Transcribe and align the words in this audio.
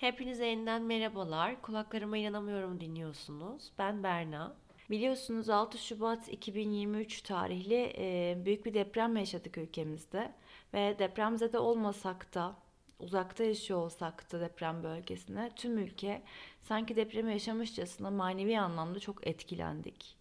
Hepinize 0.00 0.46
yeniden 0.46 0.82
merhabalar. 0.82 1.62
Kulaklarıma 1.62 2.18
inanamıyorum 2.18 2.80
dinliyorsunuz. 2.80 3.72
Ben 3.78 4.02
Berna. 4.02 4.56
Biliyorsunuz 4.90 5.48
6 5.48 5.78
Şubat 5.78 6.28
2023 6.28 7.22
tarihli 7.22 7.92
e, 7.98 8.38
büyük 8.44 8.66
bir 8.66 8.74
deprem 8.74 9.16
yaşadık 9.16 9.58
ülkemizde. 9.58 10.32
Ve 10.74 10.96
depremzede 10.98 11.58
olmasak 11.58 12.34
da, 12.34 12.56
uzakta 13.00 13.44
yaşıyor 13.44 13.80
olsak 13.80 14.32
da 14.32 14.40
deprem 14.40 14.82
bölgesine 14.82 15.50
tüm 15.56 15.78
ülke 15.78 16.22
sanki 16.62 16.96
depremi 16.96 17.32
yaşamışçasına 17.32 18.10
manevi 18.10 18.60
anlamda 18.60 19.00
çok 19.00 19.26
etkilendik. 19.26 20.16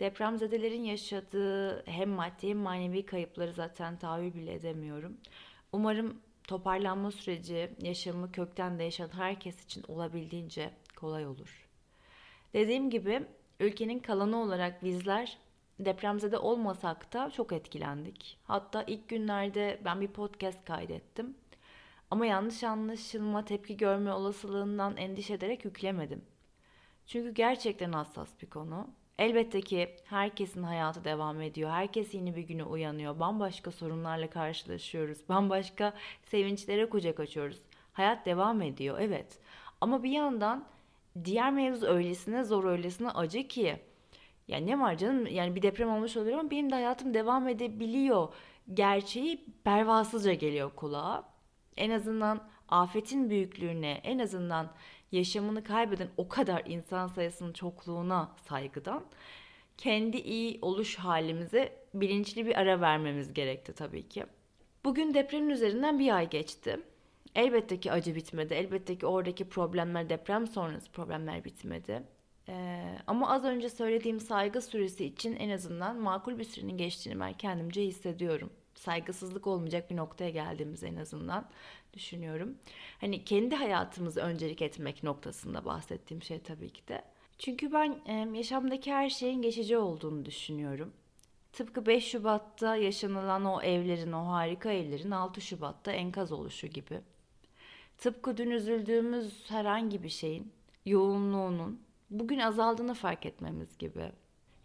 Depremzedelerin 0.00 0.84
yaşadığı 0.84 1.86
hem 1.86 2.10
maddi 2.10 2.48
hem 2.48 2.58
manevi 2.58 3.06
kayıpları 3.06 3.52
zaten 3.52 3.96
tahayyül 3.98 4.34
bile 4.34 4.54
edemiyorum. 4.54 5.16
Umarım 5.72 6.20
toparlanma 6.46 7.10
süreci 7.10 7.70
yaşamı 7.82 8.32
kökten 8.32 8.78
değişen 8.78 9.08
herkes 9.08 9.64
için 9.64 9.84
olabildiğince 9.88 10.70
kolay 10.96 11.26
olur. 11.26 11.68
Dediğim 12.54 12.90
gibi 12.90 13.26
ülkenin 13.60 13.98
kalanı 13.98 14.36
olarak 14.36 14.84
bizler 14.84 15.38
depremzede 15.78 16.38
olmasak 16.38 17.12
da 17.12 17.30
çok 17.30 17.52
etkilendik. 17.52 18.38
Hatta 18.44 18.82
ilk 18.82 19.08
günlerde 19.08 19.80
ben 19.84 20.00
bir 20.00 20.08
podcast 20.08 20.64
kaydettim. 20.64 21.36
Ama 22.10 22.26
yanlış 22.26 22.64
anlaşılma, 22.64 23.44
tepki 23.44 23.76
görme 23.76 24.12
olasılığından 24.12 24.96
endişe 24.96 25.34
ederek 25.34 25.64
yüklemedim. 25.64 26.24
Çünkü 27.06 27.34
gerçekten 27.34 27.92
hassas 27.92 28.42
bir 28.42 28.50
konu. 28.50 28.88
Elbette 29.18 29.60
ki 29.60 29.96
herkesin 30.04 30.62
hayatı 30.62 31.04
devam 31.04 31.40
ediyor. 31.40 31.70
Herkes 31.70 32.14
yeni 32.14 32.36
bir 32.36 32.42
güne 32.42 32.64
uyanıyor. 32.64 33.20
Bambaşka 33.20 33.70
sorunlarla 33.70 34.30
karşılaşıyoruz. 34.30 35.18
Bambaşka 35.28 35.94
sevinçlere 36.22 36.88
kucak 36.88 37.20
açıyoruz. 37.20 37.58
Hayat 37.92 38.26
devam 38.26 38.62
ediyor 38.62 38.98
evet. 39.00 39.38
Ama 39.80 40.02
bir 40.02 40.10
yandan 40.10 40.64
diğer 41.24 41.52
mevzu 41.52 41.86
öylesine 41.86 42.44
zor 42.44 42.64
öylesine 42.64 43.10
acı 43.10 43.48
ki 43.48 43.76
yani 44.48 44.66
ne 44.66 44.80
var 44.80 44.96
canım 44.96 45.26
yani 45.26 45.54
bir 45.54 45.62
deprem 45.62 45.90
olmuş 45.90 46.16
oluyor 46.16 46.38
ama 46.38 46.50
benim 46.50 46.70
de 46.70 46.74
hayatım 46.74 47.14
devam 47.14 47.48
edebiliyor 47.48 48.28
gerçeği 48.74 49.44
pervasızca 49.64 50.32
geliyor 50.34 50.70
kulağa. 50.76 51.24
En 51.76 51.90
azından 51.90 52.48
afetin 52.68 53.30
büyüklüğüne 53.30 53.90
en 53.90 54.18
azından 54.18 54.70
yaşamını 55.12 55.64
kaybeden 55.64 56.08
o 56.16 56.28
kadar 56.28 56.62
insan 56.66 57.06
sayısının 57.06 57.52
çokluğuna 57.52 58.32
saygıdan 58.48 59.04
kendi 59.78 60.16
iyi 60.16 60.58
oluş 60.62 60.96
halimize 60.96 61.76
bilinçli 61.94 62.46
bir 62.46 62.58
ara 62.58 62.80
vermemiz 62.80 63.34
gerekti 63.34 63.72
tabii 63.72 64.08
ki. 64.08 64.24
Bugün 64.84 65.14
depremin 65.14 65.50
üzerinden 65.50 65.98
bir 65.98 66.16
ay 66.16 66.30
geçti. 66.30 66.80
Elbette 67.34 67.80
ki 67.80 67.92
acı 67.92 68.14
bitmedi. 68.14 68.54
Elbette 68.54 68.98
ki 68.98 69.06
oradaki 69.06 69.48
problemler, 69.48 70.08
deprem 70.08 70.46
sonrası 70.46 70.92
problemler 70.92 71.44
bitmedi. 71.44 72.02
Ee, 72.48 72.98
ama 73.06 73.30
az 73.30 73.44
önce 73.44 73.68
söylediğim 73.68 74.20
saygı 74.20 74.62
süresi 74.62 75.04
için 75.04 75.36
en 75.36 75.50
azından 75.50 75.96
makul 75.96 76.38
bir 76.38 76.44
sürenin 76.44 76.76
geçtiğini 76.78 77.20
ben 77.20 77.32
kendimce 77.32 77.82
hissediyorum 77.82 78.50
saygısızlık 78.78 79.46
olmayacak 79.46 79.90
bir 79.90 79.96
noktaya 79.96 80.30
geldiğimiz 80.30 80.82
en 80.82 80.96
azından 80.96 81.48
düşünüyorum. 81.94 82.58
Hani 83.00 83.24
kendi 83.24 83.54
hayatımızı 83.54 84.20
öncelik 84.20 84.62
etmek 84.62 85.02
noktasında 85.02 85.64
bahsettiğim 85.64 86.22
şey 86.22 86.38
tabii 86.38 86.70
ki 86.70 86.88
de. 86.88 87.02
Çünkü 87.38 87.72
ben 87.72 88.00
yaşamdaki 88.34 88.92
her 88.92 89.10
şeyin 89.10 89.42
geçici 89.42 89.78
olduğunu 89.78 90.24
düşünüyorum. 90.24 90.92
Tıpkı 91.52 91.86
5 91.86 92.10
Şubat'ta 92.10 92.76
yaşanılan 92.76 93.44
o 93.44 93.62
evlerin, 93.62 94.12
o 94.12 94.28
harika 94.28 94.72
evlerin 94.72 95.10
6 95.10 95.40
Şubat'ta 95.40 95.92
enkaz 95.92 96.32
oluşu 96.32 96.66
gibi. 96.66 97.00
Tıpkı 97.98 98.36
dün 98.36 98.50
üzüldüğümüz 98.50 99.50
herhangi 99.50 100.02
bir 100.02 100.08
şeyin 100.08 100.52
yoğunluğunun 100.86 101.80
bugün 102.10 102.38
azaldığını 102.38 102.94
fark 102.94 103.26
etmemiz 103.26 103.78
gibi. 103.78 104.12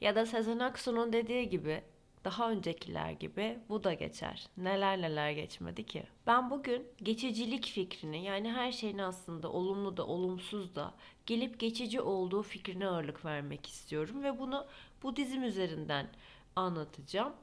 Ya 0.01 0.15
da 0.15 0.25
Sezen 0.25 0.59
Aksu'nun 0.59 1.13
dediği 1.13 1.49
gibi 1.49 1.81
daha 2.25 2.51
öncekiler 2.51 3.11
gibi 3.11 3.59
bu 3.69 3.83
da 3.83 3.93
geçer. 3.93 4.47
Neler 4.57 5.01
neler 5.01 5.31
geçmedi 5.31 5.85
ki. 5.85 6.03
Ben 6.27 6.49
bugün 6.49 6.87
geçicilik 7.03 7.65
fikrini 7.65 8.23
yani 8.23 8.51
her 8.51 8.71
şeyin 8.71 8.97
aslında 8.97 9.51
olumlu 9.51 9.97
da 9.97 10.07
olumsuz 10.07 10.75
da 10.75 10.93
gelip 11.25 11.59
geçici 11.59 12.01
olduğu 12.01 12.43
fikrine 12.43 12.87
ağırlık 12.87 13.25
vermek 13.25 13.67
istiyorum 13.67 14.23
ve 14.23 14.39
bunu 14.39 14.65
Budizm 15.03 15.43
üzerinden 15.43 16.07
anlatacağım. 16.55 17.33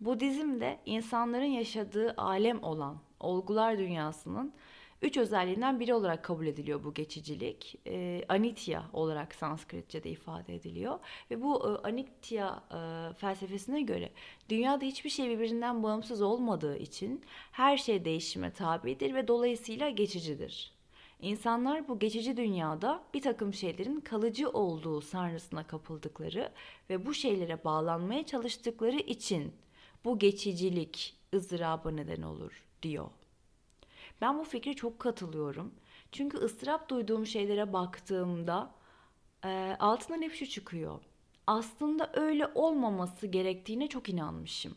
Budizm 0.00 0.60
de 0.60 0.80
insanların 0.86 1.44
yaşadığı 1.44 2.14
alem 2.16 2.62
olan 2.62 2.98
olgular 3.20 3.78
dünyasının 3.78 4.52
Üç 5.02 5.16
özelliğinden 5.16 5.80
biri 5.80 5.94
olarak 5.94 6.24
kabul 6.24 6.46
ediliyor 6.46 6.84
bu 6.84 6.94
geçicilik. 6.94 7.78
E, 7.86 8.24
anitya 8.28 8.84
olarak 8.92 9.34
Sanskritçe'de 9.34 10.10
ifade 10.10 10.54
ediliyor. 10.54 10.98
Ve 11.30 11.42
bu 11.42 11.68
e, 11.68 11.88
anitya 11.88 12.62
e, 12.70 13.14
felsefesine 13.14 13.82
göre 13.82 14.10
dünyada 14.48 14.84
hiçbir 14.84 15.10
şey 15.10 15.30
birbirinden 15.30 15.82
bağımsız 15.82 16.22
olmadığı 16.22 16.76
için 16.76 17.22
her 17.52 17.76
şey 17.76 18.04
değişime 18.04 18.52
tabidir 18.52 19.14
ve 19.14 19.28
dolayısıyla 19.28 19.90
geçicidir. 19.90 20.72
İnsanlar 21.20 21.88
bu 21.88 21.98
geçici 21.98 22.36
dünyada 22.36 23.02
bir 23.14 23.22
takım 23.22 23.54
şeylerin 23.54 24.00
kalıcı 24.00 24.50
olduğu 24.50 25.00
sanrısına 25.00 25.66
kapıldıkları 25.66 26.52
ve 26.90 27.06
bu 27.06 27.14
şeylere 27.14 27.64
bağlanmaya 27.64 28.26
çalıştıkları 28.26 28.96
için 28.96 29.52
bu 30.04 30.18
geçicilik 30.18 31.16
ızdıraba 31.34 31.90
neden 31.90 32.22
olur 32.22 32.64
diyor 32.82 33.06
ben 34.20 34.38
bu 34.38 34.44
fikre 34.44 34.74
çok 34.74 34.98
katılıyorum. 34.98 35.74
Çünkü 36.12 36.38
ıstırap 36.38 36.88
duyduğum 36.88 37.26
şeylere 37.26 37.72
baktığımda 37.72 38.70
e, 39.44 39.76
altından 39.80 40.22
hep 40.22 40.34
şu 40.34 40.46
çıkıyor. 40.46 41.00
Aslında 41.46 42.10
öyle 42.14 42.46
olmaması 42.54 43.26
gerektiğine 43.26 43.88
çok 43.88 44.08
inanmışım. 44.08 44.74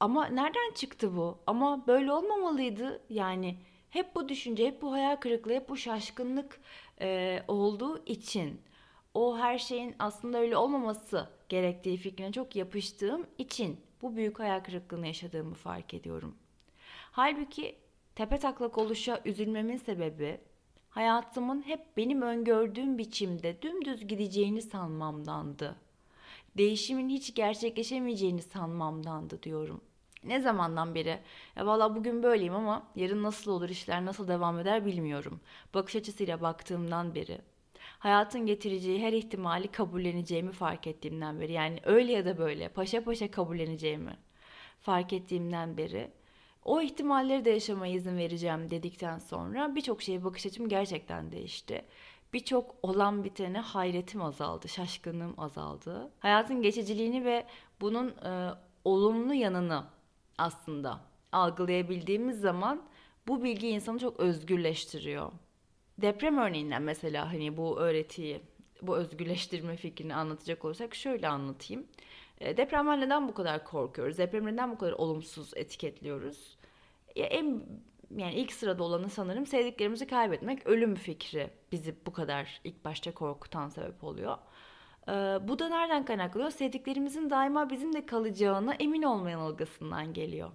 Ama 0.00 0.26
nereden 0.26 0.72
çıktı 0.74 1.16
bu? 1.16 1.38
Ama 1.46 1.86
böyle 1.86 2.12
olmamalıydı. 2.12 3.02
Yani 3.10 3.58
hep 3.90 4.14
bu 4.14 4.28
düşünce, 4.28 4.66
hep 4.66 4.82
bu 4.82 4.92
hayal 4.92 5.16
kırıklığı, 5.16 5.52
hep 5.52 5.68
bu 5.68 5.76
şaşkınlık 5.76 6.60
e, 7.00 7.42
olduğu 7.48 8.04
için 8.06 8.60
o 9.14 9.38
her 9.38 9.58
şeyin 9.58 9.94
aslında 9.98 10.38
öyle 10.38 10.56
olmaması 10.56 11.28
gerektiği 11.48 11.96
fikrine 11.96 12.32
çok 12.32 12.56
yapıştığım 12.56 13.26
için 13.38 13.80
bu 14.02 14.16
büyük 14.16 14.38
hayal 14.38 14.60
kırıklığını 14.60 15.06
yaşadığımı 15.06 15.54
fark 15.54 15.94
ediyorum. 15.94 16.34
Halbuki 17.12 17.76
tepe 18.14 18.38
taklak 18.38 18.78
oluşa 18.78 19.20
üzülmemin 19.24 19.76
sebebi 19.76 20.40
hayatımın 20.90 21.62
hep 21.62 21.96
benim 21.96 22.22
öngördüğüm 22.22 22.98
biçimde 22.98 23.62
dümdüz 23.62 24.06
gideceğini 24.06 24.62
sanmamdandı. 24.62 25.76
Değişimin 26.56 27.08
hiç 27.08 27.34
gerçekleşemeyeceğini 27.34 28.42
sanmamdandı 28.42 29.42
diyorum. 29.42 29.80
Ne 30.24 30.40
zamandan 30.40 30.94
beri? 30.94 31.18
Ya 31.56 31.66
valla 31.66 31.96
bugün 31.96 32.22
böyleyim 32.22 32.54
ama 32.54 32.86
yarın 32.96 33.22
nasıl 33.22 33.50
olur, 33.50 33.68
işler 33.68 34.04
nasıl 34.04 34.28
devam 34.28 34.58
eder 34.58 34.86
bilmiyorum. 34.86 35.40
Bakış 35.74 35.96
açısıyla 35.96 36.40
baktığımdan 36.40 37.14
beri. 37.14 37.38
Hayatın 37.98 38.46
getireceği 38.46 39.02
her 39.02 39.12
ihtimali 39.12 39.68
kabulleneceğimi 39.68 40.52
fark 40.52 40.86
ettiğimden 40.86 41.40
beri. 41.40 41.52
Yani 41.52 41.80
öyle 41.84 42.12
ya 42.12 42.24
da 42.24 42.38
böyle 42.38 42.68
paşa 42.68 43.04
paşa 43.04 43.30
kabulleneceğimi 43.30 44.16
fark 44.80 45.12
ettiğimden 45.12 45.76
beri 45.76 46.10
o 46.70 46.80
ihtimalleri 46.80 47.44
de 47.44 47.50
yaşamaya 47.50 47.94
izin 47.94 48.16
vereceğim 48.16 48.70
dedikten 48.70 49.18
sonra 49.18 49.74
birçok 49.74 50.02
şeye 50.02 50.24
bakış 50.24 50.46
açım 50.46 50.68
gerçekten 50.68 51.32
değişti. 51.32 51.84
Birçok 52.32 52.74
olan 52.82 53.24
bitene 53.24 53.58
hayretim 53.58 54.22
azaldı, 54.22 54.68
şaşkınlığım 54.68 55.34
azaldı. 55.40 56.10
Hayatın 56.18 56.62
geçiciliğini 56.62 57.24
ve 57.24 57.46
bunun 57.80 58.08
e, 58.08 58.50
olumlu 58.84 59.34
yanını 59.34 59.84
aslında 60.38 61.00
algılayabildiğimiz 61.32 62.40
zaman 62.40 62.82
bu 63.28 63.42
bilgi 63.42 63.68
insanı 63.68 63.98
çok 63.98 64.20
özgürleştiriyor. 64.20 65.32
Deprem 65.98 66.38
örneğinden 66.38 66.82
mesela 66.82 67.32
hani 67.32 67.56
bu 67.56 67.80
öğretiyi, 67.80 68.40
bu 68.82 68.96
özgürleştirme 68.96 69.76
fikrini 69.76 70.14
anlatacak 70.14 70.64
olursak 70.64 70.94
şöyle 70.94 71.28
anlatayım. 71.28 71.86
E, 72.40 72.56
depremden 72.56 73.00
neden 73.00 73.28
bu 73.28 73.34
kadar 73.34 73.64
korkuyoruz? 73.64 74.18
Depremi 74.18 74.52
neden 74.52 74.70
bu 74.72 74.78
kadar 74.78 74.92
olumsuz 74.92 75.52
etiketliyoruz? 75.56 76.59
En 77.26 77.62
yani 78.16 78.34
ilk 78.34 78.52
sırada 78.52 78.84
olanı 78.84 79.10
sanırım 79.10 79.46
sevdiklerimizi 79.46 80.06
kaybetmek, 80.06 80.66
ölüm 80.66 80.94
fikri 80.94 81.50
bizi 81.72 81.94
bu 82.06 82.12
kadar 82.12 82.60
ilk 82.64 82.84
başta 82.84 83.14
korkutan 83.14 83.68
sebep 83.68 84.04
oluyor. 84.04 84.38
Ee, 85.08 85.12
bu 85.48 85.58
da 85.58 85.68
nereden 85.68 86.04
kaynaklanıyor? 86.04 86.50
Sevdiklerimizin 86.50 87.30
daima 87.30 87.70
bizimle 87.70 88.06
kalacağına 88.06 88.74
emin 88.74 89.02
olma 89.02 89.30
yanılgısından 89.30 90.12
geliyor. 90.12 90.50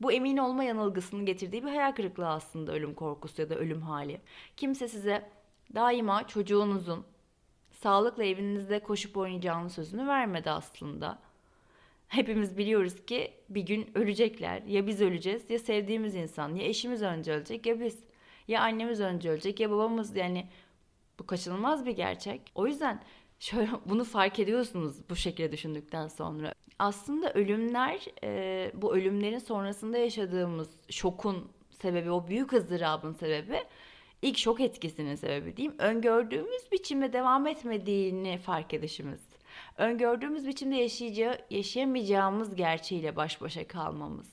Bu 0.00 0.12
emin 0.12 0.36
olma 0.36 0.64
yanılgısının 0.64 1.26
getirdiği 1.26 1.62
bir 1.62 1.68
hayal 1.68 1.92
kırıklığı 1.92 2.28
aslında 2.28 2.72
ölüm 2.72 2.94
korkusu 2.94 3.42
ya 3.42 3.50
da 3.50 3.54
ölüm 3.54 3.82
hali. 3.82 4.20
Kimse 4.56 4.88
size 4.88 5.30
daima 5.74 6.26
çocuğunuzun 6.26 7.04
sağlıkla 7.70 8.24
evinizde 8.24 8.80
koşup 8.80 9.16
oynayacağını 9.16 9.70
sözünü 9.70 10.06
vermedi 10.06 10.50
aslında. 10.50 11.18
Hepimiz 12.08 12.58
biliyoruz 12.58 13.06
ki 13.06 13.32
bir 13.48 13.62
gün 13.62 13.90
ölecekler. 13.94 14.62
Ya 14.62 14.86
biz 14.86 15.00
öleceğiz 15.00 15.50
ya 15.50 15.58
sevdiğimiz 15.58 16.14
insan 16.14 16.54
ya 16.54 16.66
eşimiz 16.66 17.02
önce 17.02 17.32
ölecek 17.32 17.66
ya 17.66 17.80
biz. 17.80 17.98
Ya 18.48 18.62
annemiz 18.62 19.00
önce 19.00 19.30
ölecek 19.30 19.60
ya 19.60 19.70
babamız 19.70 20.16
yani 20.16 20.46
bu 21.18 21.26
kaçınılmaz 21.26 21.86
bir 21.86 21.92
gerçek. 21.92 22.40
O 22.54 22.66
yüzden 22.66 23.02
şöyle 23.38 23.68
bunu 23.86 24.04
fark 24.04 24.38
ediyorsunuz 24.38 24.96
bu 25.10 25.16
şekilde 25.16 25.52
düşündükten 25.52 26.08
sonra. 26.08 26.54
Aslında 26.78 27.32
ölümler 27.32 28.06
e, 28.24 28.70
bu 28.74 28.96
ölümlerin 28.96 29.38
sonrasında 29.38 29.98
yaşadığımız 29.98 30.68
şokun 30.90 31.52
sebebi 31.70 32.10
o 32.10 32.28
büyük 32.28 32.52
ızdırabın 32.52 33.12
sebebi 33.12 33.64
ilk 34.22 34.38
şok 34.38 34.60
etkisinin 34.60 35.14
sebebi 35.14 35.56
diyeyim. 35.56 35.78
Öngördüğümüz 35.78 36.72
biçimde 36.72 37.12
devam 37.12 37.46
etmediğini 37.46 38.38
fark 38.38 38.74
edişimiz. 38.74 39.27
Öngördüğümüz 39.78 40.46
biçimde 40.46 40.76
yaşayacağı, 40.76 41.38
yaşayamayacağımız 41.50 42.54
gerçeğiyle 42.54 43.16
baş 43.16 43.40
başa 43.40 43.68
kalmamız. 43.68 44.28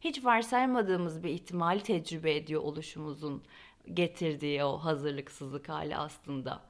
Hiç 0.00 0.24
varsaymadığımız 0.24 1.22
bir 1.22 1.28
ihtimali 1.28 1.82
tecrübe 1.82 2.36
ediyor 2.36 2.62
oluşumuzun 2.62 3.42
getirdiği 3.94 4.64
o 4.64 4.78
hazırlıksızlık 4.78 5.68
hali 5.68 5.96
aslında. 5.96 6.60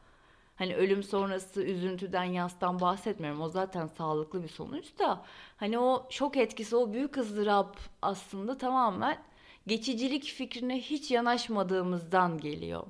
Hani 0.56 0.76
ölüm 0.76 1.02
sonrası 1.02 1.62
üzüntüden, 1.62 2.24
yastan 2.24 2.80
bahsetmiyorum. 2.80 3.40
O 3.40 3.48
zaten 3.48 3.86
sağlıklı 3.86 4.42
bir 4.42 4.48
sonuç 4.48 4.98
da. 4.98 5.24
Hani 5.56 5.78
o 5.78 6.06
şok 6.10 6.36
etkisi, 6.36 6.76
o 6.76 6.92
büyük 6.92 7.16
ızdırap 7.16 7.76
aslında 8.02 8.58
tamamen 8.58 9.18
geçicilik 9.66 10.24
fikrine 10.24 10.80
hiç 10.80 11.10
yanaşmadığımızdan 11.10 12.38
geliyor. 12.38 12.86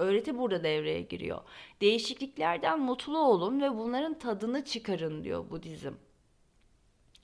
Öğreti 0.00 0.38
burada 0.38 0.64
devreye 0.64 1.02
giriyor. 1.02 1.40
Değişikliklerden 1.80 2.80
mutlu 2.80 3.18
olun 3.18 3.60
ve 3.60 3.76
bunların 3.78 4.18
tadını 4.18 4.64
çıkarın 4.64 5.24
diyor 5.24 5.50
Budizm. 5.50 5.92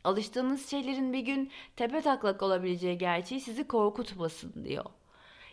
Alıştığınız 0.05 0.71
şeylerin 0.71 1.13
bir 1.13 1.21
gün 1.21 1.51
tepe 1.77 2.01
taklak 2.01 2.43
olabileceği 2.43 2.99
gerçeği 2.99 3.41
sizi 3.41 3.69
korkutmasın 3.69 4.65
diyor. 4.65 4.85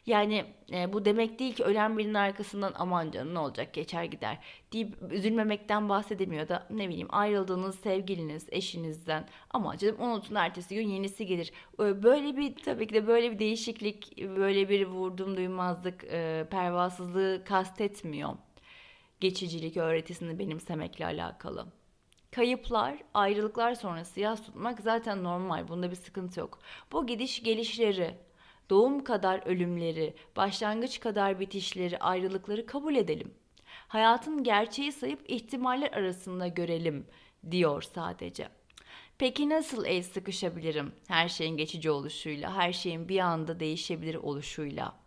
Yani 0.05 0.45
e, 0.71 0.94
bu 0.94 1.05
demek 1.05 1.39
değil 1.39 1.55
ki 1.55 1.63
ölen 1.63 1.97
birinin 1.97 2.13
arkasından 2.13 2.73
aman 2.75 3.11
canım 3.11 3.33
ne 3.33 3.39
olacak 3.39 3.73
geçer 3.73 4.03
gider 4.03 4.38
deyip 4.73 4.95
üzülmemekten 5.11 5.89
bahsedemiyor 5.89 6.47
da 6.47 6.67
ne 6.69 6.89
bileyim 6.89 7.07
ayrıldığınız 7.11 7.79
sevgiliniz, 7.79 8.47
eşinizden 8.51 9.27
ama 9.50 9.77
canım 9.77 10.01
unutun 10.01 10.35
ertesi 10.35 10.75
gün 10.75 10.88
yenisi 10.88 11.25
gelir. 11.25 11.51
Böyle 11.79 12.38
bir 12.38 12.55
tabii 12.55 12.88
ki 12.88 12.94
de 12.94 13.07
böyle 13.07 13.31
bir 13.31 13.39
değişiklik, 13.39 14.17
böyle 14.17 14.69
bir 14.69 14.85
vurdum 14.88 15.38
duymazlık, 15.38 16.03
e, 16.03 16.47
pervasızlığı 16.51 17.44
kastetmiyor. 17.45 18.29
Geçicilik 19.19 19.77
öğretisini 19.77 20.39
benimsemekle 20.39 21.05
alakalı. 21.05 21.65
Kayıplar, 22.31 22.97
ayrılıklar 23.13 23.75
sonrası 23.75 24.19
yas 24.19 24.45
tutmak 24.45 24.79
zaten 24.79 25.23
normal. 25.23 25.67
Bunda 25.67 25.91
bir 25.91 25.95
sıkıntı 25.95 26.39
yok. 26.39 26.59
Bu 26.91 27.07
gidiş 27.07 27.44
gelişleri, 27.44 28.17
doğum 28.74 29.04
kadar 29.04 29.48
ölümleri, 29.48 30.14
başlangıç 30.36 31.00
kadar 31.00 31.40
bitişleri, 31.40 32.00
ayrılıkları 32.00 32.66
kabul 32.66 32.96
edelim. 32.96 33.34
Hayatın 33.88 34.44
gerçeği 34.44 34.92
sayıp 34.92 35.20
ihtimaller 35.28 35.92
arasında 35.92 36.48
görelim 36.48 37.08
diyor 37.52 37.81
sadece. 37.81 38.50
Peki 39.18 39.50
nasıl 39.50 39.86
el 39.86 40.04
sıkışabilirim 40.04 40.92
her 41.08 41.30
şeyin 41.30 41.58
geçici 41.58 41.92
oluşuyla, 41.92 42.56
her 42.56 42.74
şeyin 42.74 43.10
bir 43.10 43.20
anda 43.20 43.60
değişebilir 43.60 44.16
oluşuyla? 44.16 45.02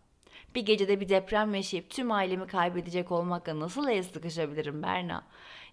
Bir 0.55 0.61
gecede 0.65 0.99
bir 0.99 1.09
deprem 1.09 1.55
yaşayıp 1.55 1.89
tüm 1.89 2.11
ailemi 2.11 2.47
kaybedecek 2.47 3.11
olmakla 3.11 3.59
nasıl 3.59 3.89
el 3.89 4.03
sıkışabilirim 4.03 4.83
Berna? 4.83 5.23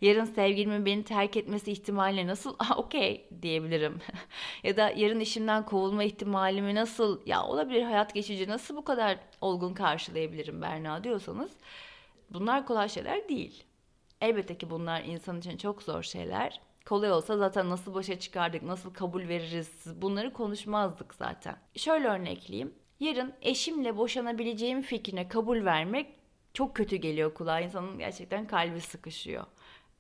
Yarın 0.01 0.25
sevgilimin 0.25 0.87
beni 0.87 1.05
terk 1.05 1.37
etmesi 1.37 1.73
ihtimaline 1.73 2.27
nasıl 2.27 2.57
okey 2.77 3.29
diyebilirim? 3.43 4.01
ya 4.63 4.77
da 4.77 4.91
yarın 4.97 5.21
işimden 5.21 5.65
kovulma 5.65 6.05
ihtimalimi 6.05 6.75
nasıl 6.75 7.21
ya 7.27 7.45
olabilir 7.45 7.83
hayat 7.83 8.15
geçici 8.15 8.49
nasıl 8.49 8.77
bu 8.77 8.85
kadar 8.85 9.19
olgun 9.41 9.75
karşılayabilirim 9.75 10.63
Berna 10.63 11.05
diyorsanız 11.05 11.51
bunlar 12.31 12.67
kolay 12.67 12.89
şeyler 12.89 13.29
değil. 13.29 13.65
Elbette 14.21 14.59
ki 14.59 14.71
bunlar 14.71 15.03
insan 15.05 15.39
için 15.39 15.57
çok 15.57 15.83
zor 15.83 16.03
şeyler. 16.03 16.61
Kolay 16.87 17.13
olsa 17.13 17.37
zaten 17.37 17.71
nasıl 17.71 17.95
başa 17.95 18.19
çıkardık, 18.19 18.63
nasıl 18.63 18.95
kabul 18.95 19.29
veririz 19.29 20.03
bunları 20.03 20.33
konuşmazdık 20.33 21.15
zaten. 21.15 21.57
Şöyle 21.77 22.09
örnekleyeyim. 22.09 22.75
Yarın 23.01 23.35
eşimle 23.43 23.97
boşanabileceğim 23.97 24.83
fikrine 24.83 25.29
kabul 25.29 25.65
vermek 25.65 26.07
çok 26.55 26.77
kötü 26.77 26.97
geliyor 26.97 27.35
kulağa. 27.35 27.61
İnsanın 27.61 27.99
gerçekten 27.99 28.47
kalbi 28.47 28.81
sıkışıyor. 28.81 29.45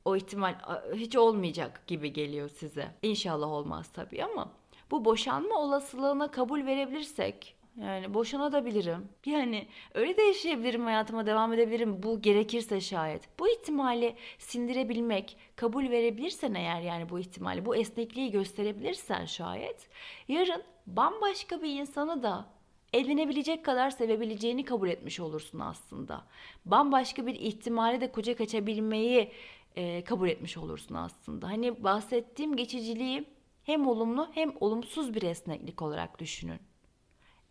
O 0.04 0.16
ihtimal 0.16 0.54
hiç 0.94 1.16
olmayacak 1.16 1.86
gibi 1.86 2.12
geliyor 2.12 2.48
size. 2.48 2.88
İnşallah 3.02 3.48
olmaz 3.48 3.90
tabii 3.92 4.24
ama 4.24 4.52
bu 4.90 5.04
boşanma 5.04 5.54
olasılığına 5.60 6.30
kabul 6.30 6.66
verebilirsek 6.66 7.56
yani 7.80 8.14
boşanabilirim. 8.14 9.08
Yani 9.26 9.68
öyle 9.94 10.16
de 10.16 10.22
yaşayabilirim 10.22 10.84
hayatıma 10.84 11.26
devam 11.26 11.52
edebilirim 11.52 12.02
bu 12.02 12.22
gerekirse 12.22 12.80
şayet. 12.80 13.38
Bu 13.38 13.48
ihtimali 13.48 14.16
sindirebilmek, 14.38 15.36
kabul 15.56 15.90
verebilirsen 15.90 16.54
eğer 16.54 16.80
yani 16.80 17.08
bu 17.10 17.18
ihtimali, 17.18 17.66
bu 17.66 17.76
esnekliği 17.76 18.30
gösterebilirsen 18.30 19.24
şayet 19.24 19.88
yarın 20.28 20.62
bambaşka 20.86 21.62
bir 21.62 21.80
insanı 21.80 22.22
da 22.22 22.53
evlenebilecek 22.94 23.64
kadar 23.64 23.90
sevebileceğini 23.90 24.64
kabul 24.64 24.88
etmiş 24.88 25.20
olursun 25.20 25.58
aslında. 25.58 26.24
Bambaşka 26.64 27.26
bir 27.26 27.34
ihtimali 27.34 28.00
de 28.00 28.12
kucak 28.12 28.40
açabilmeyi 28.40 29.32
e, 29.76 30.04
kabul 30.04 30.28
etmiş 30.28 30.56
olursun 30.56 30.94
aslında. 30.94 31.48
Hani 31.48 31.84
bahsettiğim 31.84 32.56
geçiciliği 32.56 33.24
hem 33.64 33.86
olumlu 33.86 34.28
hem 34.34 34.52
olumsuz 34.60 35.14
bir 35.14 35.22
esneklik 35.22 35.82
olarak 35.82 36.18
düşünün. 36.18 36.60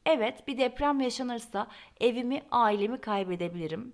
Evet 0.06 0.48
bir 0.48 0.58
deprem 0.58 1.02
yaşanırsa 1.02 1.68
evimi, 2.00 2.42
ailemi 2.52 3.02
kaybedebilirim. 3.02 3.94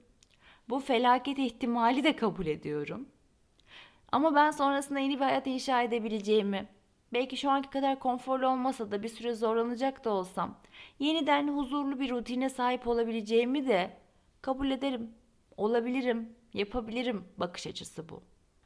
Bu 0.70 0.80
felaket 0.80 1.40
ihtimali 1.40 2.04
de 2.04 2.16
kabul 2.16 2.46
ediyorum. 2.46 3.10
Ama 4.12 4.36
ben 4.36 4.52
sonrasında 4.52 5.00
yeni 5.00 5.16
bir 5.16 5.24
hayat 5.24 5.48
inşa 5.48 5.82
edebileceğimi, 5.82 6.68
belki 7.14 7.38
şu 7.38 7.50
anki 7.50 7.70
kadar 7.70 8.00
konforlu 8.00 8.48
olmasa 8.48 8.92
da 8.92 9.04
bir 9.04 9.10
süre 9.10 9.34
zorlanacak 9.34 10.06
da 10.06 10.10
olsam, 10.10 10.58
yeniden 11.00 11.58
huzurlu 11.58 12.00
bir 12.00 12.10
rutine 12.10 12.50
sahip 12.50 12.88
olabileceğimi 12.88 13.68
de 13.68 13.98
kabul 14.42 14.72
ederim. 14.72 15.12
Olabilirim, 15.58 16.30
yapabilirim 16.54 17.24
bakış 17.38 17.68
açısı 17.68 18.10
bu. 18.10 18.24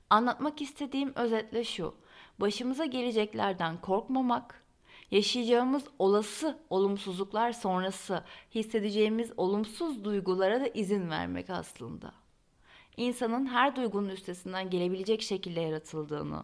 Anlatmak 0.10 0.62
istediğim 0.62 1.16
özetle 1.16 1.64
şu. 1.64 1.96
Başımıza 2.40 2.86
geleceklerden 2.86 3.82
korkmamak, 3.82 4.64
yaşayacağımız 5.12 5.84
olası 6.00 6.60
olumsuzluklar 6.70 7.52
sonrası 7.52 8.24
hissedeceğimiz 8.56 9.32
olumsuz 9.38 10.04
duygulara 10.04 10.62
da 10.62 10.68
izin 10.68 11.10
vermek 11.10 11.50
aslında. 11.50 12.12
İnsanın 12.98 13.46
her 13.46 13.76
duygunun 13.76 14.10
üstesinden 14.10 14.70
gelebilecek 14.70 15.22
şekilde 15.22 15.62
yaratıldığını, 15.62 16.44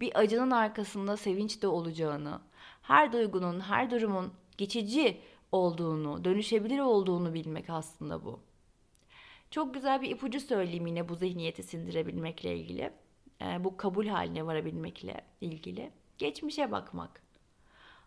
bir 0.00 0.18
acının 0.18 0.50
arkasında 0.50 1.16
sevinç 1.16 1.62
de 1.62 1.66
olacağını, 1.68 2.40
her 2.82 3.12
duygunun, 3.12 3.60
her 3.60 3.90
durumun 3.90 4.32
geçici 4.58 5.20
olduğunu, 5.52 6.24
dönüşebilir 6.24 6.78
olduğunu 6.78 7.34
bilmek 7.34 7.70
aslında 7.70 8.24
bu. 8.24 8.40
Çok 9.50 9.74
güzel 9.74 10.02
bir 10.02 10.10
ipucu 10.10 10.40
söyleyeyim 10.40 10.86
yine 10.86 11.08
bu 11.08 11.14
zihniyeti 11.14 11.62
sindirebilmekle 11.62 12.56
ilgili. 12.56 12.92
Bu 13.58 13.76
kabul 13.76 14.06
haline 14.06 14.46
varabilmekle 14.46 15.20
ilgili. 15.40 15.90
Geçmişe 16.18 16.70
bakmak. 16.72 17.22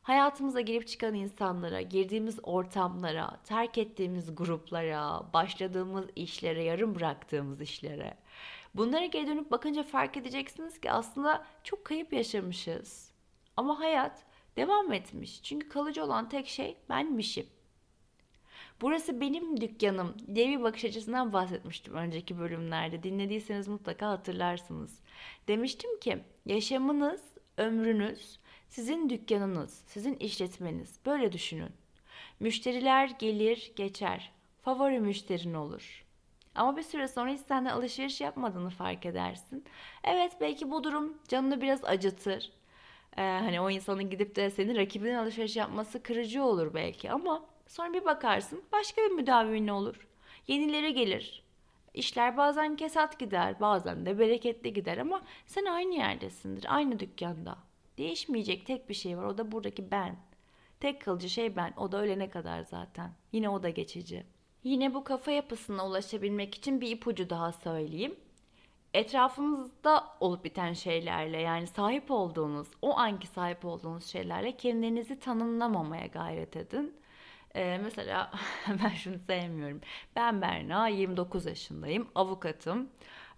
Hayatımıza 0.03 0.61
girip 0.61 0.87
çıkan 0.87 1.13
insanlara, 1.13 1.81
girdiğimiz 1.81 2.39
ortamlara, 2.43 3.39
terk 3.43 3.77
ettiğimiz 3.77 4.35
gruplara, 4.35 5.33
başladığımız 5.33 6.05
işlere, 6.15 6.63
yarım 6.63 6.95
bıraktığımız 6.95 7.61
işlere. 7.61 8.17
Bunlara 8.75 9.05
geri 9.05 9.27
dönüp 9.27 9.51
bakınca 9.51 9.83
fark 9.83 10.17
edeceksiniz 10.17 10.81
ki 10.81 10.91
aslında 10.91 11.45
çok 11.63 11.85
kayıp 11.85 12.13
yaşamışız. 12.13 13.11
Ama 13.57 13.79
hayat 13.79 14.23
devam 14.57 14.93
etmiş. 14.93 15.43
Çünkü 15.43 15.69
kalıcı 15.69 16.03
olan 16.03 16.29
tek 16.29 16.47
şey 16.47 16.77
benmişim. 16.89 17.45
Burası 18.81 19.21
benim 19.21 19.61
dükkanım 19.61 20.15
diye 20.35 20.49
bir 20.49 20.63
bakış 20.63 20.85
açısından 20.85 21.33
bahsetmiştim 21.33 21.93
önceki 21.93 22.39
bölümlerde. 22.39 23.03
Dinlediyseniz 23.03 23.67
mutlaka 23.67 24.09
hatırlarsınız. 24.09 24.99
Demiştim 25.47 25.99
ki 25.99 26.23
yaşamınız, 26.45 27.21
ömrünüz 27.57 28.39
sizin 28.73 29.09
dükkanınız, 29.09 29.83
sizin 29.87 30.15
işletmeniz. 30.15 30.99
Böyle 31.05 31.31
düşünün. 31.31 31.71
Müşteriler 32.39 33.07
gelir, 33.19 33.71
geçer. 33.75 34.31
Favori 34.61 34.99
müşterin 34.99 35.53
olur. 35.53 36.05
Ama 36.55 36.77
bir 36.77 36.83
süre 36.83 37.07
sonra 37.07 37.31
hiç 37.31 37.41
senden 37.41 37.71
alışveriş 37.71 38.21
yapmadığını 38.21 38.69
fark 38.69 39.05
edersin. 39.05 39.65
Evet 40.03 40.31
belki 40.41 40.71
bu 40.71 40.83
durum 40.83 41.17
canını 41.27 41.61
biraz 41.61 41.83
acıtır. 41.83 42.51
Ee, 43.17 43.21
hani 43.21 43.61
o 43.61 43.69
insanın 43.69 44.09
gidip 44.09 44.35
de 44.35 44.49
senin 44.49 44.75
rakibinin 44.75 45.15
alışveriş 45.15 45.55
yapması 45.55 46.03
kırıcı 46.03 46.43
olur 46.43 46.73
belki 46.73 47.11
ama 47.11 47.45
Sonra 47.67 47.93
bir 47.93 48.05
bakarsın 48.05 48.63
başka 48.71 49.01
bir 49.01 49.11
müdavimli 49.11 49.71
olur. 49.71 50.07
Yenileri 50.47 50.93
gelir. 50.93 51.43
İşler 51.93 52.37
bazen 52.37 52.75
kesat 52.75 53.19
gider, 53.19 53.59
bazen 53.59 54.05
de 54.05 54.19
bereketli 54.19 54.73
gider 54.73 54.97
ama 54.97 55.21
sen 55.45 55.65
aynı 55.65 55.95
yerdesindir, 55.95 56.65
aynı 56.75 56.99
dükkanda. 56.99 57.57
Değişmeyecek 57.97 58.65
tek 58.65 58.89
bir 58.89 58.93
şey 58.93 59.17
var, 59.17 59.23
o 59.23 59.37
da 59.37 59.51
buradaki 59.51 59.91
ben. 59.91 60.17
Tek 60.79 61.01
kalıcı 61.01 61.29
şey 61.29 61.55
ben, 61.55 61.73
o 61.77 61.91
da 61.91 62.01
ölene 62.01 62.29
kadar 62.29 62.61
zaten. 62.61 63.11
Yine 63.31 63.49
o 63.49 63.63
da 63.63 63.69
geçici. 63.69 64.25
Yine 64.63 64.93
bu 64.93 65.03
kafa 65.03 65.31
yapısına 65.31 65.87
ulaşabilmek 65.87 66.55
için 66.55 66.81
bir 66.81 66.91
ipucu 66.91 67.29
daha 67.29 67.51
söyleyeyim. 67.51 68.15
Etrafınızda 68.93 70.07
olup 70.19 70.45
biten 70.45 70.73
şeylerle 70.73 71.41
yani 71.41 71.67
sahip 71.67 72.11
olduğunuz, 72.11 72.67
o 72.81 72.97
anki 72.97 73.27
sahip 73.27 73.65
olduğunuz 73.65 74.05
şeylerle 74.05 74.57
kendinizi 74.57 75.19
tanımlamamaya 75.19 76.05
gayret 76.07 76.55
edin. 76.55 76.93
Ee, 77.55 77.79
mesela 77.83 78.31
ben 78.83 78.89
şunu 78.89 79.19
sevmiyorum. 79.19 79.81
Ben 80.15 80.41
Berna, 80.41 80.87
29 80.87 81.45
yaşındayım, 81.45 82.07
avukatım, 82.15 82.89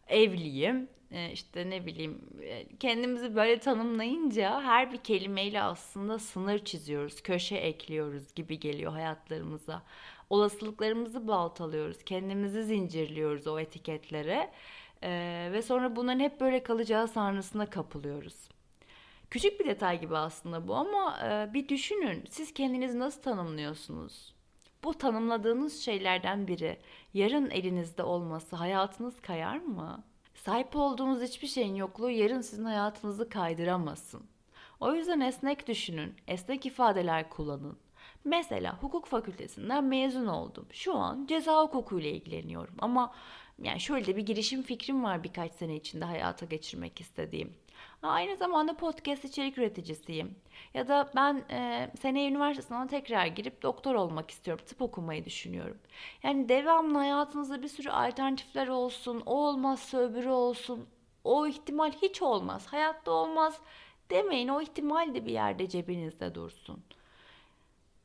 evliyim. 0.08 0.90
Ee, 1.12 1.32
işte 1.32 1.70
ne 1.70 1.86
bileyim 1.86 2.22
e, 2.42 2.78
kendimizi 2.78 3.36
böyle 3.36 3.60
tanımlayınca 3.60 4.62
her 4.62 4.92
bir 4.92 4.98
kelimeyle 4.98 5.62
aslında 5.62 6.20
sınır 6.20 6.66
çiziyoruz, 6.66 7.22
köşe 7.22 7.56
ekliyoruz 7.56 8.34
gibi 8.36 8.60
geliyor 8.60 8.92
hayatlarımıza. 8.92 9.84
Olasılıklarımızı 10.30 11.28
baltalıyoruz, 11.28 12.04
kendimizi 12.04 12.64
zincirliyoruz 12.64 13.48
o 13.48 13.60
etiketlere. 13.60 14.52
Ee, 15.04 15.50
ve 15.54 15.62
sonra 15.62 15.96
bunların 15.96 16.20
hep 16.20 16.42
böyle 16.42 16.64
kalacağı 16.64 17.08
sanrısına 17.08 17.70
kapılıyoruz. 17.70 18.50
Küçük 19.30 19.60
bir 19.60 19.66
detay 19.66 20.02
gibi 20.02 20.18
aslında 20.18 20.68
bu 20.68 20.76
ama 20.76 21.20
e, 21.24 21.54
bir 21.54 21.70
düşünün. 21.70 22.24
Siz 22.30 22.54
kendinizi 22.54 23.00
nasıl 23.00 23.22
tanımlıyorsunuz? 23.22 24.36
Bu 24.84 24.94
tanımladığınız 24.94 25.82
şeylerden 25.82 26.48
biri 26.48 26.80
yarın 27.14 27.50
elinizde 27.50 28.04
olması 28.04 28.56
hayatınız 28.56 29.22
kayar 29.22 29.58
mı? 29.58 30.04
Sahip 30.36 30.76
olduğunuz 30.76 31.22
hiçbir 31.22 31.48
şeyin 31.48 31.76
yokluğu 31.76 32.10
yarın 32.10 32.42
sizin 32.42 32.66
hayatınızı 32.66 33.30
kaydıramasın. 33.30 34.24
O 34.80 34.94
yüzden 34.94 35.20
esnek 35.20 35.68
düşünün, 35.68 36.14
esnek 36.28 36.66
ifadeler 36.66 37.30
kullanın. 37.30 37.78
Mesela 38.26 38.78
hukuk 38.82 39.06
fakültesinden 39.06 39.84
mezun 39.84 40.28
oldum. 40.28 40.68
Şu 40.72 40.96
an 40.96 41.26
ceza 41.30 41.62
hukukuyla 41.62 42.10
ilgileniyorum 42.10 42.76
ama 42.80 43.14
yani 43.62 43.80
şöyle 43.80 44.16
bir 44.16 44.26
girişim 44.26 44.62
fikrim 44.62 45.04
var 45.04 45.24
birkaç 45.24 45.54
sene 45.54 45.76
içinde 45.76 46.06
hayata 46.06 46.46
geçirmek 46.46 47.02
istediğim. 47.02 47.54
Aynı 48.04 48.38
zamanda 48.38 48.78
podcast 48.78 49.26
içerik 49.26 49.58
üreticisiyim. 49.58 50.36
Ya 50.74 50.88
da 50.88 51.12
ben 51.16 51.44
e, 51.52 51.92
seneye 52.02 52.30
üniversite 52.30 52.62
sınavına 52.62 52.88
tekrar 52.88 53.26
girip 53.26 53.62
doktor 53.62 53.96
olmak 53.96 54.32
istiyorum. 54.32 54.66
Tıp 54.68 54.82
okumayı 54.82 55.26
düşünüyorum. 55.26 55.78
Yani 56.24 56.50
devamlı 56.50 56.98
hayatınızda 56.98 57.64
bir 57.64 57.68
sürü 57.68 57.90
alternatifler 57.90 58.68
olsun. 58.68 59.24
O 59.26 59.48
olmazsa 59.48 59.98
öbürü 59.98 60.30
olsun. 60.30 60.86
O 61.24 61.48
ihtimal 61.48 61.92
hiç 61.92 62.22
olmaz. 62.22 62.68
Hayatta 62.68 63.12
olmaz 63.12 63.60
demeyin. 64.10 64.48
O 64.48 64.62
ihtimal 64.62 65.16
de 65.16 65.26
bir 65.26 65.32
yerde 65.32 65.70
cebinizde 65.70 66.36
dursun. 66.36 66.84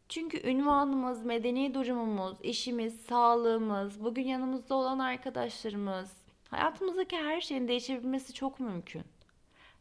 Çünkü 0.09 0.49
ünvanımız, 0.49 1.25
medeni 1.25 1.75
durumumuz, 1.75 2.37
işimiz, 2.43 3.01
sağlığımız, 3.01 4.05
bugün 4.05 4.27
yanımızda 4.27 4.75
olan 4.75 4.99
arkadaşlarımız, 4.99 6.13
hayatımızdaki 6.51 7.17
her 7.17 7.41
şeyin 7.41 7.69
değişebilmesi 7.69 8.35
çok 8.35 8.61
mümkün. 8.61 9.03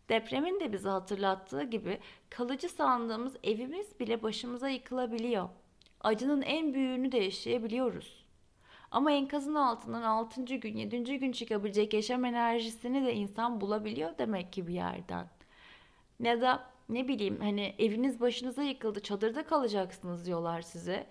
Depremin 0.10 0.60
de 0.60 0.74
bize 0.74 0.90
hatırlattığı 0.90 1.64
gibi 1.64 2.00
kalıcı 2.30 2.70
sandığımız 2.70 3.34
evimiz 3.44 4.00
bile 4.00 4.24
başımıza 4.24 4.70
yıkılabiliyor. 4.70 5.50
Acının 6.02 6.42
en 6.42 6.74
büyüğünü 6.74 7.12
de 7.12 7.18
yaşayabiliyoruz. 7.18 8.26
Ama 8.92 9.12
enkazın 9.12 9.56
altından 9.56 10.02
6. 10.02 10.44
gün, 10.44 10.78
7. 10.78 11.20
gün 11.20 11.32
çıkabilecek 11.32 11.94
yaşam 11.94 12.26
enerjisini 12.26 13.06
de 13.06 13.14
insan 13.14 13.62
bulabiliyor 13.62 14.18
demek 14.18 14.54
ki 14.54 14.68
bir 14.68 14.74
yerden. 14.74 15.28
Ne 16.20 16.42
da 16.42 16.70
ne 16.90 17.08
bileyim 17.08 17.40
hani 17.42 17.76
eviniz 17.80 18.20
başınıza 18.20 18.64
yıkıldı 18.64 19.00
çadırda 19.00 19.46
kalacaksınız 19.46 20.26
diyorlar 20.26 20.62
size. 20.62 21.08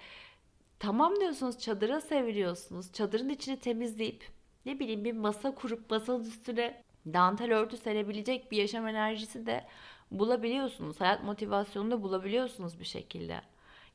Tamam 0.78 1.20
diyorsunuz 1.20 1.58
çadıra 1.58 2.00
seviliyorsunuz. 2.00 2.92
Çadırın 2.92 3.28
içini 3.28 3.60
temizleyip 3.60 4.24
ne 4.66 4.78
bileyim 4.78 5.04
bir 5.04 5.12
masa 5.12 5.54
kurup 5.54 5.90
masanın 5.90 6.24
üstüne 6.24 6.82
dantel 7.14 7.52
örtü 7.54 7.76
serebilecek 7.76 8.52
bir 8.52 8.56
yaşam 8.56 8.86
enerjisi 8.88 9.46
de 9.46 9.66
bulabiliyorsunuz. 10.10 11.00
Hayat 11.00 11.24
motivasyonunu 11.24 11.90
da 11.90 12.02
bulabiliyorsunuz 12.02 12.80
bir 12.80 12.84
şekilde. 12.84 13.40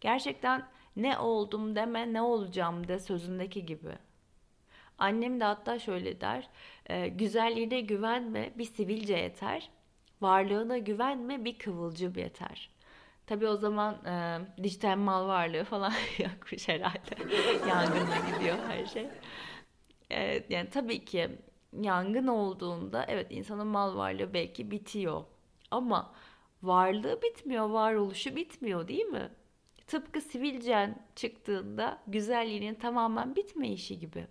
Gerçekten 0.01 0.67
ne 0.95 1.17
oldum 1.17 1.75
deme 1.75 2.13
ne 2.13 2.21
olacağım 2.21 2.87
de 2.87 2.99
sözündeki 2.99 3.65
gibi. 3.65 3.91
Annem 4.97 5.39
de 5.39 5.43
hatta 5.43 5.79
şöyle 5.79 6.21
der. 6.21 6.49
E, 6.85 7.07
güzelliğine 7.07 7.81
güvenme 7.81 8.51
bir 8.57 8.65
sivilce 8.65 9.15
yeter. 9.15 9.69
Varlığına 10.21 10.77
güvenme 10.77 11.45
bir 11.45 11.57
kıvılcım 11.57 12.13
yeter. 12.17 12.69
Tabii 13.27 13.47
o 13.47 13.55
zaman 13.55 14.05
e, 14.05 14.39
dijital 14.63 14.97
mal 14.97 15.27
varlığı 15.27 15.63
falan 15.63 15.93
yokmuş 16.17 16.67
herhalde. 16.67 17.35
Yangınla 17.69 18.17
gidiyor 18.31 18.57
her 18.67 18.85
şey. 18.85 19.07
E, 20.11 20.43
yani 20.49 20.69
tabii 20.69 21.05
ki 21.05 21.29
yangın 21.81 22.27
olduğunda 22.27 23.05
evet 23.07 23.27
insanın 23.29 23.67
mal 23.67 23.95
varlığı 23.97 24.33
belki 24.33 24.71
bitiyor. 24.71 25.23
Ama 25.71 26.13
varlığı 26.63 27.21
bitmiyor, 27.21 27.69
varoluşu 27.69 28.35
bitmiyor 28.35 28.87
değil 28.87 29.05
mi? 29.05 29.29
Tıpkı 29.87 30.21
sivilcen 30.21 31.05
çıktığında 31.15 32.01
güzelliğinin 32.07 32.75
tamamen 32.75 33.35
bitmeyişi 33.35 33.99
gibi. 33.99 34.27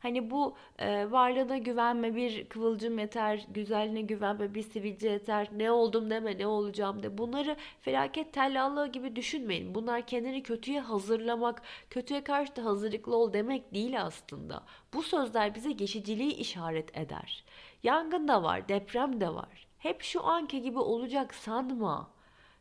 Hani 0.00 0.30
bu 0.30 0.56
e, 0.78 1.10
varlığına 1.10 1.58
güvenme 1.58 2.14
bir 2.16 2.48
kıvılcım 2.48 2.98
yeter, 2.98 3.46
güzelliğine 3.48 4.00
güvenme 4.00 4.54
bir 4.54 4.62
sivilce 4.62 5.08
yeter, 5.08 5.48
ne 5.56 5.70
oldum 5.70 6.10
deme 6.10 6.38
ne 6.38 6.46
olacağım 6.46 7.02
de. 7.02 7.18
Bunları 7.18 7.56
felaket 7.80 8.32
tellallığı 8.32 8.86
gibi 8.86 9.16
düşünmeyin. 9.16 9.74
Bunlar 9.74 10.06
kendini 10.06 10.42
kötüye 10.42 10.80
hazırlamak, 10.80 11.62
kötüye 11.90 12.24
karşı 12.24 12.56
da 12.56 12.64
hazırlıklı 12.64 13.16
ol 13.16 13.32
demek 13.32 13.74
değil 13.74 14.02
aslında. 14.02 14.62
Bu 14.94 15.02
sözler 15.02 15.54
bize 15.54 15.72
geçiciliği 15.72 16.32
işaret 16.32 16.98
eder. 16.98 17.44
Yangın 17.82 18.28
da 18.28 18.42
var, 18.42 18.68
deprem 18.68 19.20
de 19.20 19.34
var. 19.34 19.66
Hep 19.78 20.02
şu 20.02 20.24
anki 20.24 20.62
gibi 20.62 20.78
olacak 20.78 21.34
sanma. 21.34 22.10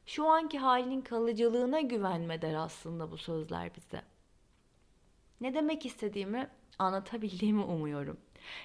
Şu 0.05 0.27
anki 0.27 0.59
halinin 0.59 1.01
kalıcılığına 1.01 1.81
güvenme 1.81 2.41
der 2.41 2.53
aslında 2.53 3.11
bu 3.11 3.17
sözler 3.17 3.75
bize. 3.75 4.16
Ne 5.41 5.53
demek 5.53 5.85
istediğimi 5.85 6.49
anlatabildiğimi 6.79 7.61
umuyorum. 7.61 8.17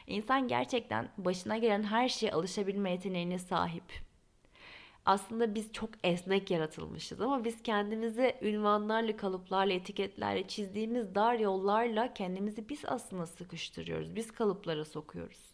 İnsan 0.06 0.48
gerçekten 0.48 1.08
başına 1.18 1.58
gelen 1.58 1.82
her 1.82 2.08
şeye 2.08 2.32
alışabilme 2.32 2.90
yeteneğine 2.90 3.38
sahip. 3.38 3.84
Aslında 5.06 5.54
biz 5.54 5.72
çok 5.72 5.90
esnek 6.04 6.50
yaratılmışız 6.50 7.20
ama 7.20 7.44
biz 7.44 7.62
kendimizi 7.62 8.36
ünvanlarla, 8.42 9.16
kalıplarla, 9.16 9.72
etiketlerle 9.72 10.48
çizdiğimiz 10.48 11.14
dar 11.14 11.34
yollarla 11.34 12.14
kendimizi 12.14 12.68
biz 12.68 12.84
aslında 12.84 13.26
sıkıştırıyoruz. 13.26 14.16
Biz 14.16 14.30
kalıplara 14.30 14.84
sokuyoruz. 14.84 15.52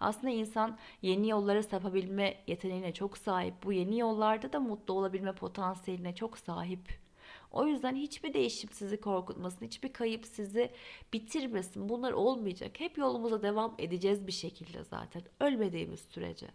Aslında 0.00 0.32
insan 0.32 0.78
yeni 1.02 1.28
yollara 1.28 1.62
sapabilme 1.62 2.34
yeteneğine 2.46 2.94
çok 2.94 3.18
sahip. 3.18 3.54
Bu 3.64 3.72
yeni 3.72 3.98
yollarda 3.98 4.52
da 4.52 4.60
mutlu 4.60 4.94
olabilme 4.94 5.32
potansiyeline 5.32 6.14
çok 6.14 6.38
sahip. 6.38 7.07
O 7.50 7.66
yüzden 7.66 7.94
hiçbir 7.94 8.34
değişim 8.34 8.70
sizi 8.70 9.00
korkutmasın, 9.00 9.66
hiçbir 9.66 9.92
kayıp 9.92 10.26
sizi 10.26 10.70
bitirmesin. 11.12 11.88
Bunlar 11.88 12.12
olmayacak. 12.12 12.80
Hep 12.80 12.98
yolumuza 12.98 13.42
devam 13.42 13.74
edeceğiz 13.78 14.26
bir 14.26 14.32
şekilde 14.32 14.84
zaten. 14.84 15.22
Ölmediğimiz 15.40 16.00
sürece. 16.00 16.46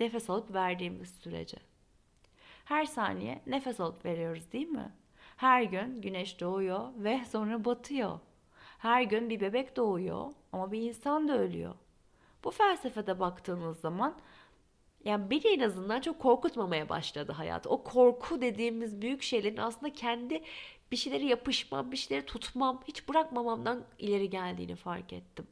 Nefes 0.00 0.30
alıp 0.30 0.54
verdiğimiz 0.54 1.10
sürece. 1.10 1.56
Her 2.64 2.84
saniye 2.84 3.42
nefes 3.46 3.80
alıp 3.80 4.04
veriyoruz 4.04 4.52
değil 4.52 4.68
mi? 4.68 4.92
Her 5.36 5.62
gün 5.62 6.00
güneş 6.00 6.40
doğuyor 6.40 6.88
ve 6.96 7.20
sonra 7.24 7.64
batıyor. 7.64 8.18
Her 8.78 9.02
gün 9.02 9.30
bir 9.30 9.40
bebek 9.40 9.76
doğuyor 9.76 10.32
ama 10.52 10.72
bir 10.72 10.80
insan 10.80 11.28
da 11.28 11.38
ölüyor. 11.38 11.74
Bu 12.44 12.50
felsefede 12.50 13.20
baktığınız 13.20 13.80
zaman 13.80 14.16
yani 15.08 15.30
beni 15.30 15.46
en 15.46 15.60
azından 15.60 16.00
çok 16.00 16.18
korkutmamaya 16.18 16.88
başladı 16.88 17.32
hayat. 17.32 17.66
O 17.66 17.82
korku 17.82 18.40
dediğimiz 18.40 19.02
büyük 19.02 19.22
şeylerin 19.22 19.56
aslında 19.56 19.92
kendi 19.92 20.42
bir 20.92 20.96
şeyleri 20.96 21.26
yapışmam, 21.26 21.92
bir 21.92 21.96
şeyleri 21.96 22.26
tutmam, 22.26 22.82
hiç 22.88 23.08
bırakmamamdan 23.08 23.84
ileri 23.98 24.30
geldiğini 24.30 24.76
fark 24.76 25.12
ettim. 25.12 25.46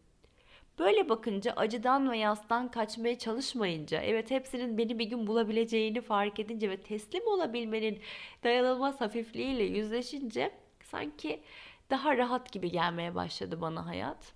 Böyle 0.78 1.08
bakınca 1.08 1.52
acıdan 1.52 2.10
ve 2.10 2.18
yastan 2.18 2.70
kaçmaya 2.70 3.18
çalışmayınca, 3.18 4.00
evet 4.00 4.30
hepsinin 4.30 4.78
beni 4.78 4.98
bir 4.98 5.04
gün 5.04 5.26
bulabileceğini 5.26 6.00
fark 6.00 6.40
edince 6.40 6.70
ve 6.70 6.76
teslim 6.76 7.26
olabilmenin 7.26 8.00
dayanılmaz 8.44 9.00
hafifliğiyle 9.00 9.64
yüzleşince 9.64 10.50
sanki 10.84 11.42
daha 11.90 12.16
rahat 12.16 12.52
gibi 12.52 12.70
gelmeye 12.70 13.14
başladı 13.14 13.60
bana 13.60 13.86
hayat. 13.86 14.32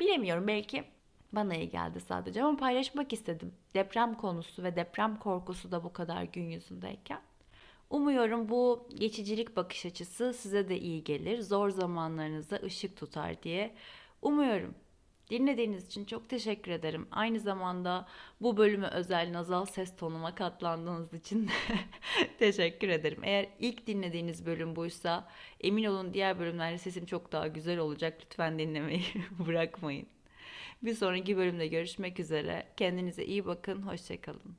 Bilemiyorum 0.00 0.46
belki 0.46 0.84
bana 1.32 1.54
iyi 1.54 1.70
geldi 1.70 2.00
sadece 2.00 2.42
ama 2.42 2.56
paylaşmak 2.56 3.12
istedim. 3.12 3.52
Deprem 3.74 4.14
konusu 4.14 4.62
ve 4.62 4.76
deprem 4.76 5.16
korkusu 5.16 5.72
da 5.72 5.84
bu 5.84 5.92
kadar 5.92 6.22
gün 6.22 6.50
yüzündeyken. 6.50 7.20
Umuyorum 7.90 8.48
bu 8.48 8.88
geçicilik 8.94 9.56
bakış 9.56 9.86
açısı 9.86 10.34
size 10.34 10.68
de 10.68 10.80
iyi 10.80 11.04
gelir. 11.04 11.40
Zor 11.40 11.70
zamanlarınızda 11.70 12.56
ışık 12.56 12.96
tutar 12.96 13.42
diye 13.42 13.74
umuyorum. 14.22 14.74
Dinlediğiniz 15.30 15.86
için 15.86 16.04
çok 16.04 16.28
teşekkür 16.28 16.72
ederim. 16.72 17.08
Aynı 17.10 17.40
zamanda 17.40 18.08
bu 18.40 18.56
bölüme 18.56 18.88
özel 18.88 19.32
nazal 19.32 19.64
ses 19.64 19.96
tonuma 19.96 20.34
katlandığınız 20.34 21.14
için 21.14 21.48
de 21.48 21.52
teşekkür 22.38 22.88
ederim. 22.88 23.20
Eğer 23.24 23.46
ilk 23.58 23.86
dinlediğiniz 23.86 24.46
bölüm 24.46 24.76
buysa 24.76 25.28
emin 25.60 25.84
olun 25.84 26.14
diğer 26.14 26.38
bölümlerde 26.38 26.78
sesim 26.78 27.06
çok 27.06 27.32
daha 27.32 27.46
güzel 27.46 27.78
olacak. 27.78 28.18
Lütfen 28.24 28.58
dinlemeyi 28.58 29.04
bırakmayın. 29.46 30.06
Bir 30.82 30.94
sonraki 30.94 31.36
bölümde 31.36 31.66
görüşmek 31.66 32.20
üzere. 32.20 32.66
Kendinize 32.76 33.24
iyi 33.24 33.46
bakın. 33.46 33.82
Hoşçakalın. 33.82 34.56